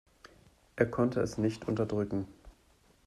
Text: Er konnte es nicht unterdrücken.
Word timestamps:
Er 0.77 0.87
konnte 0.87 1.19
es 1.19 1.37
nicht 1.37 1.67
unterdrücken. 1.67 2.25